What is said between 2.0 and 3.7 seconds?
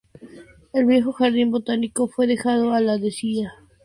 fue dejado a la desidia.